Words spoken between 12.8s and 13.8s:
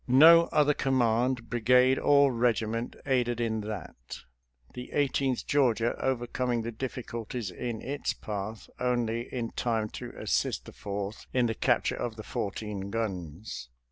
guns.